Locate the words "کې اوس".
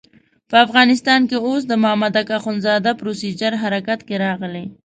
1.29-1.61